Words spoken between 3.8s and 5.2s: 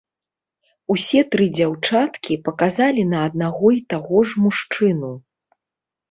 таго ж мужчыну.